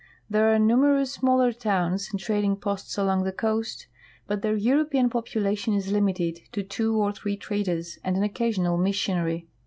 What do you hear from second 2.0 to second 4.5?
and trading posts along the coast, but